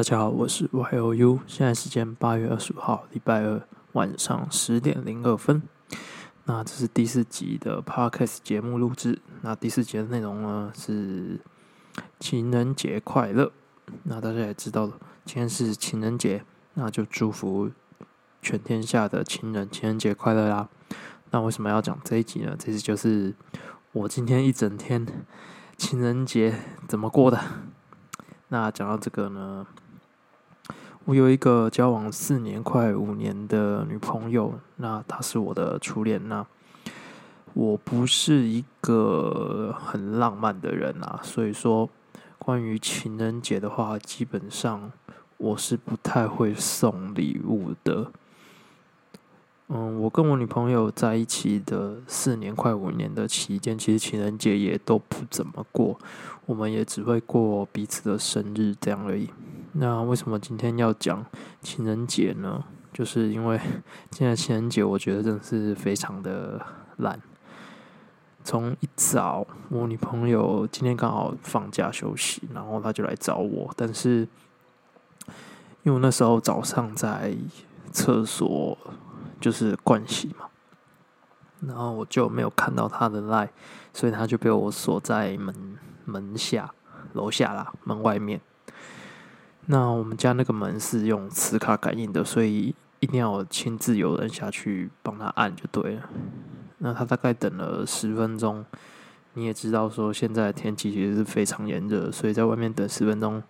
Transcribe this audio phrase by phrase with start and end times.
[0.00, 5.62] 大家好，我是 Y O U，现在时间八月二十五号，礼拜二晚上十点零二分。
[6.46, 9.20] 那这是第四集的 Podcast 节目录制。
[9.42, 11.38] 那第四集的内容呢是
[12.18, 13.52] 情人节快乐。
[14.04, 16.42] 那大家也知道了，今天是情人节，
[16.72, 17.70] 那就祝福
[18.40, 20.70] 全天下的情人情人节快乐啦。
[21.30, 22.56] 那为什么要讲这一集呢？
[22.58, 23.34] 这集就是
[23.92, 25.06] 我今天一整天
[25.76, 26.58] 情人节
[26.88, 27.38] 怎么过的。
[28.48, 29.64] 那讲到这个呢，
[31.10, 36.28] 我有一个交往四年快五年的女朋友，那她是我的初恋。
[36.28, 36.46] 那
[37.52, 41.90] 我不是一个很浪漫的人啊，所以说
[42.38, 44.92] 关于情人节的话，基本上
[45.36, 48.12] 我是不太会送礼物的。
[49.66, 55.98] 嗯，我跟我女朋友在一起的四年快五年的期间，其实情人节也都不怎么过，
[56.46, 59.28] 我们也只会过彼此的生日这样而已。
[59.72, 61.24] 那为什么今天要讲
[61.60, 62.64] 情人节呢？
[62.92, 63.60] 就是因为
[64.12, 66.60] 现在情人节，我觉得真的是非常的
[66.96, 67.20] 懒。
[68.42, 74.20] 从一早，我女朋友今天刚好放假休息，然后她就来找我，但是
[75.82, 77.36] 因为我那时候早上在
[77.92, 78.76] 厕所。
[79.40, 80.44] 就是盥洗嘛，
[81.60, 83.50] 然后我就没有看到她的赖，
[83.94, 86.70] 所以她就被我锁在门门下
[87.14, 88.38] 楼下啦，门外面。
[89.66, 96.02] 那我们家那个门是用磁卡感应的，所以一定要亲自有人下去帮他按就对了。
[96.78, 98.64] 那他大概等了十分钟，
[99.34, 103.42] 你也知道说现在天气其实是非常炎热，所以在外面等十分钟。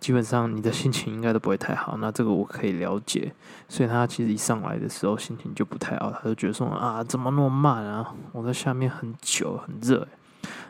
[0.00, 3.34] 基本上你的心情应该都不会太好，那这个我可以了解。
[3.68, 8.14] 所以他其实一上来的时候心情就不太好，他就觉得说啊，怎么那么慢啊？
[8.30, 10.06] 我在下面很久很热，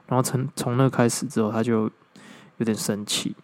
[0.07, 1.91] 然后从从那开始之后，他就
[2.57, 3.37] 有点生气。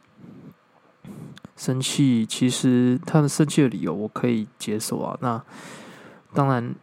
[1.64, 5.16] 生气其实他的生气的理由我可以接受啊。
[5.22, 5.42] 那
[6.34, 6.74] 当然，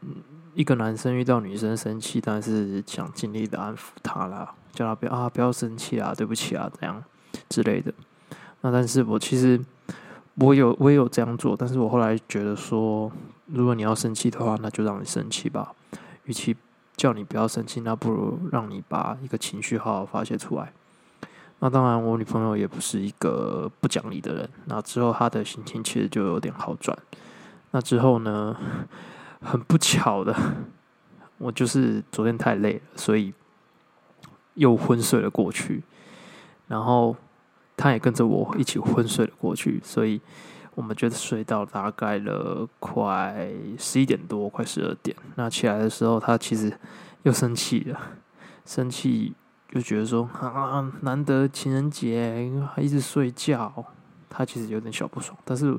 [0.55, 7.03] 一个男生遇到女生生气，当然是想尽力的安抚她啦，叫她不要啊，不要生气啊，对不起啊，这样
[7.47, 7.93] 之类的。
[8.61, 9.59] 那但是我其实
[10.35, 13.11] 我有我也有这样做，但是我后来觉得说，
[13.45, 15.75] 如果你要生气的话，那就让你生气吧。
[16.23, 16.55] 与其
[16.95, 20.73] 叫你不要生气，那不如让你把一个情绪好好发泄出来。
[21.61, 24.49] 那当然，我女朋友也不是一个不讲理的人。
[24.65, 26.97] 那之后她的心情其实就有点好转。
[27.71, 28.55] 那之后呢，
[29.41, 30.35] 很不巧的，
[31.37, 33.33] 我就是昨天太累了，所以
[34.55, 35.83] 又昏睡了过去，
[36.67, 37.15] 然后。
[37.77, 40.21] 他也跟着我一起昏睡了过去，所以
[40.75, 43.49] 我们就睡到大概了快
[43.79, 45.17] 十一点多，快十二点。
[45.33, 46.71] 那起来的时候，他其实
[47.23, 47.99] 又生气了，
[48.67, 49.33] 生气
[49.71, 53.71] 就觉得说啊，难得情人节还一直睡觉，
[54.29, 55.37] 他其实有点小不爽。
[55.45, 55.75] 但是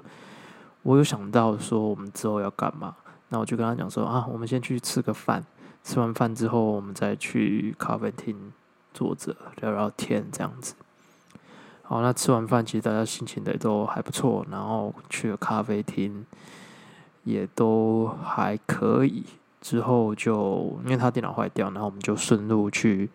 [0.83, 2.97] 我有想到说我们之后要干嘛，
[3.29, 5.45] 那我就跟他讲说啊，我们先去吃个饭，
[5.85, 8.53] 吃完饭之后我们再去咖啡厅
[8.95, 10.75] 坐着聊聊天，这样子。
[11.83, 16.25] 好，那吃完饭，其实大家心情也都还不错，然后去了咖啡厅，
[17.25, 19.25] 也都还可以。
[19.61, 23.09] 之后就因为他电脑坏掉，然后我们就顺路去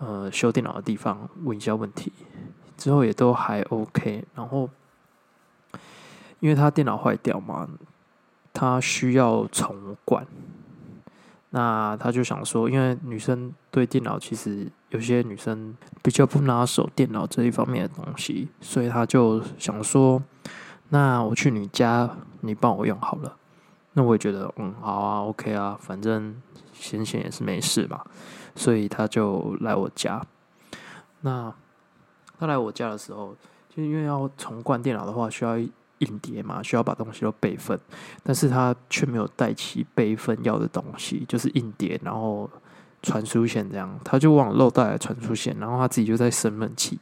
[0.00, 2.12] 呃修电脑的地方问一下问题。
[2.76, 4.24] 之后也都还 OK。
[4.34, 4.68] 然后
[6.40, 7.68] 因为他电脑坏掉嘛，
[8.52, 10.26] 他需要重灌。
[11.50, 20.22] 那他就想说，因为女生对电脑其实有些女生比较不拿手电脑这一方面的东西，所以他就想说，
[20.90, 22.08] 那我去你家，
[22.42, 23.36] 你帮我用好了。
[23.94, 26.40] 那我也觉得，嗯，好啊，OK 啊，反正
[26.72, 28.00] 闲闲也是没事嘛，
[28.60, 30.22] 所以他就来我家。
[31.22, 31.52] 那
[32.38, 33.34] 他来我家的时候，
[33.74, 35.56] 就因为要重灌电脑的话，需要。
[36.00, 37.78] 硬碟嘛，需要把东西都备份，
[38.22, 42.48] 但是他却没有带齐备份要的东西，就是硬碟，然后
[43.02, 46.98] 传输线这样，他就忘了漏带了传输线，然后他自己就在生闷气，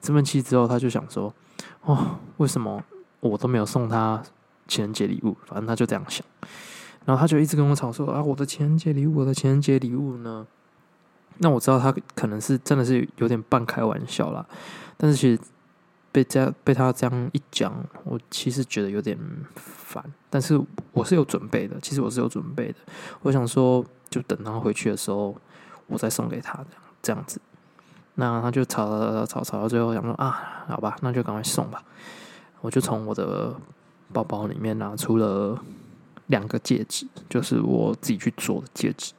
[0.00, 1.34] 生闷气之后，他就想说，
[1.82, 2.80] 哦，为什么
[3.18, 4.22] 我都没有送他
[4.68, 5.36] 情人节礼物？
[5.44, 6.24] 反正他就这样想，
[7.04, 10.46] 然后他就一直跟我吵说，啊，我的情人节礼物，我的情人节礼物呢？
[11.38, 14.46] 那我知道他可能是真的是有点半开玩笑啦，
[14.96, 15.40] 但是其实。
[16.12, 17.70] 被这样被他这样一讲，
[18.04, 19.18] 我其实觉得有点
[19.54, 20.58] 烦，但是
[20.92, 21.78] 我是有准备的。
[21.82, 22.76] 其实我是有准备的，
[23.20, 25.36] 我想说，就等他回去的时候，
[25.86, 27.38] 我再送给他这样这样子。
[28.14, 31.84] 那他就吵吵吵吵到最后，想说啊，好吧，那就赶快送吧。
[32.62, 33.54] 我就从我的
[34.10, 35.62] 包包里面拿出了
[36.28, 39.12] 两个戒指，就是我自己去做的戒指。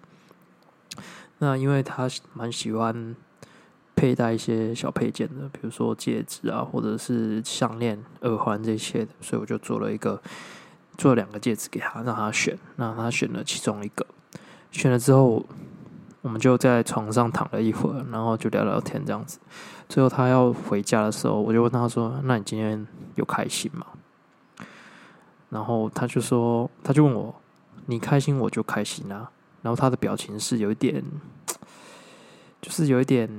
[1.40, 3.16] 那因为他蛮喜欢。
[4.00, 10.22] 佩戴一些小配件的，比如说戒指啊，或者是项链、耳环这些的，所以我就做了一个，
[11.00, 14.06] 做了两个戒指给他，让他选，让他选了其中一个。
[14.70, 15.44] 选了之后，
[16.22, 19.40] 我们就在床上躺了一会儿，然后就聊聊天这样子。
[19.90, 22.86] 最后他要回家的时候，我就问他说：“那你今天
[23.16, 23.84] 有开心吗？”
[25.50, 27.34] 然后他就说，他就问我
[27.88, 29.32] ：“你开心我就开心啊。”
[29.68, 31.04] 然后他的表情是有一点，
[32.62, 33.30] 就是有一点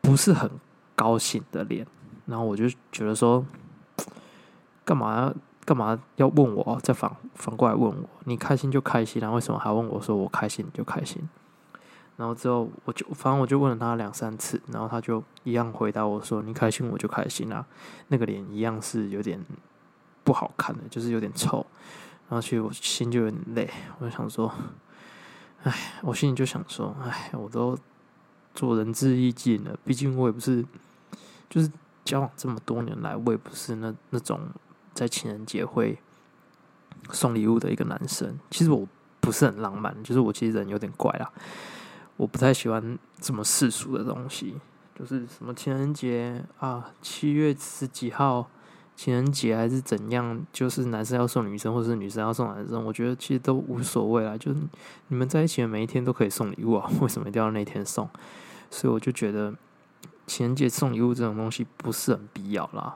[0.00, 0.50] 不是很
[0.96, 1.86] 高兴的脸。
[2.24, 3.44] 然后我就觉得说，
[4.82, 5.30] 干嘛
[5.66, 6.80] 干嘛要问我？
[6.82, 9.34] 再反反过来问我，你开心就开心然后？
[9.34, 11.20] 为什么还问我说我开心你就开心？
[12.16, 17.66] 然后之后我就反正我就问了他两三次，然后他就一样回答我说：“你开心我就开心啊。”
[18.08, 19.38] 那个脸一样是有点
[20.24, 21.66] 不好看的，就是有点臭。
[22.30, 23.68] 然后其实我心就有点累，
[23.98, 24.50] 我就想说，
[25.62, 25.72] 哎，
[26.02, 27.76] 我心里就想说，哎，我都
[28.54, 29.78] 做仁至义尽了。
[29.84, 30.64] 毕竟我也不是，
[31.48, 31.70] 就是
[32.04, 34.40] 交往这么多年来，我也不是那那种
[34.94, 35.98] 在情人节会
[37.12, 38.38] 送礼物的一个男生。
[38.50, 38.86] 其实我
[39.20, 41.30] 不是很浪漫，就是我其实人有点怪啦。
[42.16, 44.56] 我不太喜欢这么世俗的东西，
[44.98, 48.48] 就是什么情人节啊，七月十几号
[49.00, 54.36] 情人节还是怎样，就是男生要送女生，或是女生要送男生，我觉得其实都无所谓啦。
[54.36, 54.60] 就是
[55.08, 58.06] 你们在一起的每一天都可以送礼物啊， 为什么一定要那天送？
[58.70, 59.54] 所以我就觉得
[60.26, 62.94] 情人节送礼物这种东西不是很必要啦。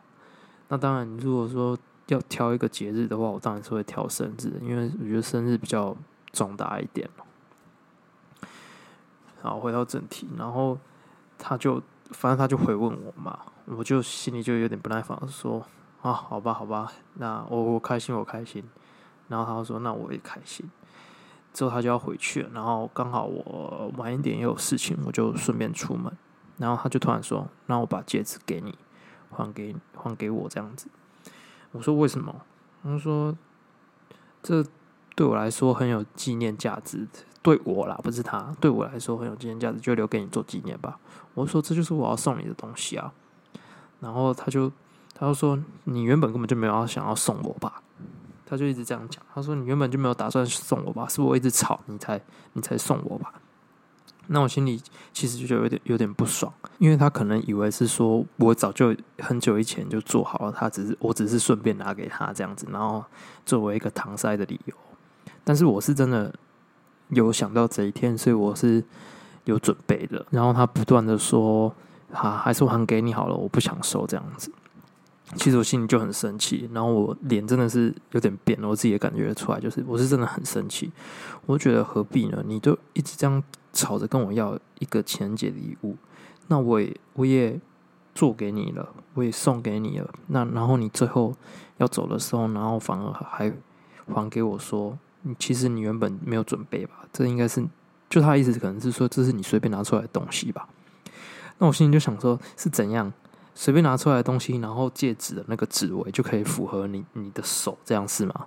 [0.68, 1.74] 那当然，如果说
[2.08, 5.96] 要挑一个节日的话，我当然是会挑生日，因为我觉得生日比较
[6.32, 7.08] 重大一点
[9.40, 10.78] 好，回到正题，然后
[11.38, 15.66] 他就反正他就回问我嘛，我就心里就有点不耐烦，说
[16.04, 18.62] 啊，好吧，好吧，那我我开心，我开心。
[19.28, 20.70] 然后他说，那我也开心。
[21.54, 26.14] 之后他就要回去了，然后刚好我晚一点也有事情，我就顺便出门。
[26.58, 28.76] 然后他就突然说，那我把戒指给你，
[29.30, 30.88] 还给还给我这样子。
[31.72, 32.42] 我说为什么？
[32.82, 33.34] 他说
[34.42, 34.62] 这
[35.16, 37.08] 对我来说很有纪念价值。
[37.40, 38.54] 对我啦，不是他。
[38.60, 41.00] 对我来说很有纪念价值，就留给你做纪念吧。
[41.32, 43.10] 我说这就是我要送你的东西啊。
[44.00, 44.70] 然后他就
[45.14, 47.82] 他就说你原本根本就没有想要送我吧？
[48.44, 49.22] 他就一直这样讲。
[49.34, 51.06] 他说你原本就没有打算送我吧？
[51.08, 52.20] 是我一直吵你才
[52.54, 53.32] 你才送我吧？
[54.26, 54.80] 那我心里
[55.12, 63.04] 其实就有点有点不爽，因为他可能以为是说我早就很久以前就做好了，他只是我只是顺便拿给他这样子，然后
[63.46, 64.74] 作为一个搪塞的理由。
[65.42, 66.34] 但是我是真的。
[67.08, 68.82] 有想到这一天，所以我是
[69.44, 70.24] 有准备的。
[70.30, 71.72] 然后他不断的说
[72.10, 74.50] ：“哈，还是还给你好了，我不想收这样子。”
[75.36, 80.92] 其实我心里就很生气，然后我脸真的是有点变了，我自己也感觉出来，就是我是真的很生气。
[81.46, 82.42] 我觉得何必呢？
[82.46, 83.42] 你就一直这样
[83.72, 85.96] 吵着跟我要一个情人节礼物，
[86.48, 87.58] 那我也我也
[88.14, 90.12] 做给你了，我也送给你了。
[90.28, 91.34] 那然后你最后
[91.78, 93.52] 要走的时候，然后反而还
[94.06, 94.98] 还给我说。
[95.26, 96.96] 你其实你原本没有准备吧？
[97.10, 97.66] 这应该是
[98.10, 100.68] 就他的意思，可能是说这是你随便拿出来的东西吧。
[101.56, 103.10] 那我心里就想说，是怎样
[103.54, 108.46] 随便拿出来的东西，然后戒指的那个指围就可以符合你你的手，这样是吗？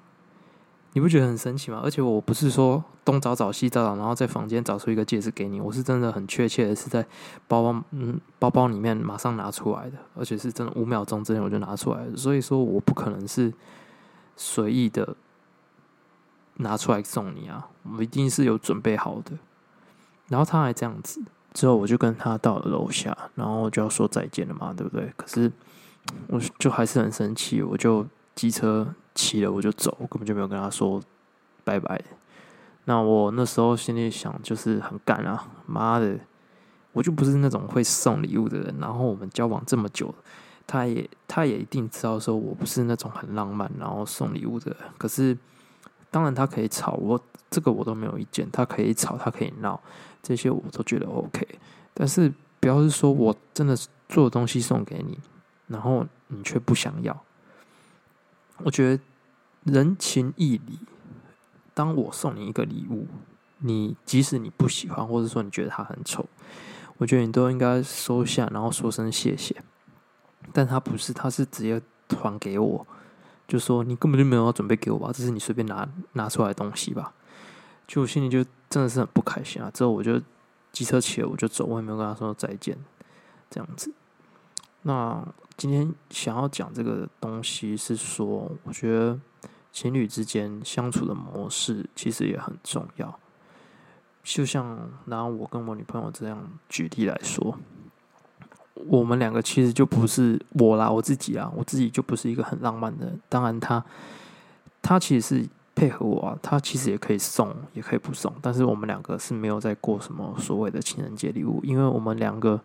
[0.94, 1.82] 你不觉得很神奇吗？
[1.84, 7.06] 而且我不是说东找找西找找，然后在房间找出一个戒指给你，我是真的很确切的是在
[7.48, 12.16] 包包嗯包包里面马上拿出来的，而且是真的五秒钟之内我就拿出来了。
[12.16, 13.54] 所以说我不可能是
[14.36, 15.16] 随意的。
[16.60, 17.68] 拿出来送你啊！
[17.84, 19.34] 我们一定是有准备好的。
[20.28, 21.22] 然后他还这样子，
[21.58, 25.12] 之后我就跟他到了楼下，然后就要说再见了嘛，对不对？
[25.18, 25.52] 可是
[26.28, 31.02] 我就还是很生气，我就机车骑了，我就走，我根本就没有跟他说
[31.64, 32.00] 拜拜。
[32.86, 36.20] 那我那时候心里想，就是很干啊，妈的，
[36.92, 38.76] 我就不是那种会送礼物的人。
[38.80, 40.14] 然后我们交往这么久，
[40.68, 44.80] 他也他也一定知道说我不是那种很浪漫，然后送礼物的人。
[45.00, 45.36] 可是。
[46.10, 48.50] 当然，他可以吵我，这个我都没有意见。
[48.50, 49.80] 他可以吵，他可以闹，
[50.28, 51.48] 这些我都觉得 OK。
[51.94, 53.78] 但是，不要是说我真的
[54.10, 55.18] 做东西送给你，
[55.68, 57.24] 然后你却不想要。
[58.58, 59.04] 我觉得
[59.64, 60.80] 人情义理，
[61.74, 63.08] 当我送你一个礼物，
[63.60, 66.28] 你即使你不喜欢，或者说你觉得它很丑，
[66.98, 69.56] 我觉得你都应该收下，然后说声谢谢。
[70.52, 72.86] 但他不是，他是直接还给我。
[73.48, 77.14] 就说你根本就没有准备给我吧，这是你随便拿拿出来的东西吧？
[77.88, 79.72] 就我心里就真的是很不开心啊！
[79.74, 80.22] 之后我就
[80.74, 82.78] 机车骑了，我就走，我也没有跟他说再见，
[83.50, 83.92] 这样子。
[84.82, 85.26] 那
[85.56, 89.18] 今天想要讲这个东西是说，我觉得
[89.72, 93.20] 情侣之间相处的模式其实也很重要。
[94.24, 97.58] 就像拿我跟我女朋友这样举例来说，
[98.74, 103.20] 我们两个其实就不是我啦，我自己啊，我自己就不是一个很浪漫的人。
[103.30, 103.84] 当然，他
[104.82, 108.34] 他其实是配合我啊，他其实也可以送，也可以不送。
[108.42, 112.60] 但是我们两个是没有在过什么所谓的情人节礼物，因为我们两个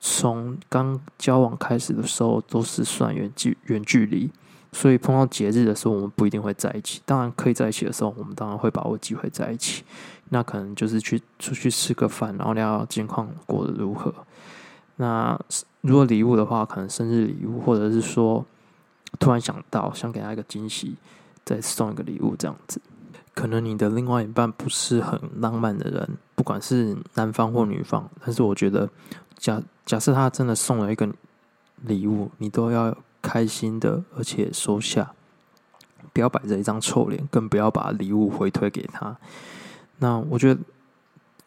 [0.00, 4.30] 从刚交往开始的时候都是算远距远距离。
[4.72, 7.00] 所以碰到节日的时候，我们不一定会在一起。
[7.06, 9.82] 当然可以在一起的时候，我们当然会把握机会在一起。
[10.28, 14.12] 那可能就是去出去吃个饭，然后聊聊近况过得如何。
[14.96, 15.40] 那
[15.80, 18.44] 如果礼物的话，可能生日礼物，或者是说
[19.18, 20.96] 突然想到想给他一个惊喜，
[21.46, 22.78] 再送一个礼物这样子。
[23.32, 28.86] 可能你的另外一半不是很浪漫的人，不管是男方或女方，但是我觉得
[29.38, 31.08] 假假设他真的送了一个
[31.80, 32.94] 礼物，你都要。
[33.22, 35.10] 开心的，而且收下，
[36.12, 39.16] 不要摆着一张臭脸，更不要把礼物回推给他。
[39.98, 40.60] 那我觉得，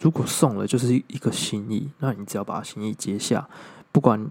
[0.01, 3.47] 如果送了就是一个心意，那你只要把心意接下，
[3.93, 4.29] 不管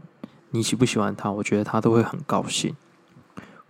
[0.50, 2.76] 你喜不喜欢他，我觉得他都会很高兴。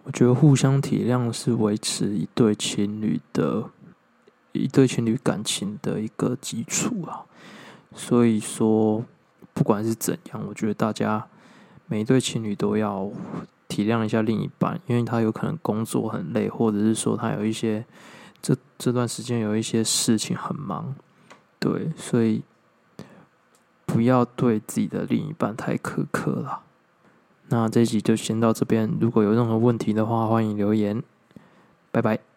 [0.08, 3.70] 我觉得互相体谅是维持一对情侣的
[4.52, 7.26] 一对情侣感情的一个基础啊。
[7.94, 9.04] 所以说，
[9.52, 11.28] 不管是怎样，我觉得大家
[11.86, 13.08] 每一对情侣都要。
[13.68, 17.84] 体谅一下另一半，因为他有可能工作很累，或者是说他有一些
[18.40, 20.94] 这这段时间有一些事情很忙，
[21.58, 22.42] 对，所以
[23.84, 26.62] 不要对自己的另一半太苛刻了。
[27.50, 31.02] 那这一集就先到这边，如果有任何问题的话，欢迎留言，
[31.90, 32.27] 拜拜。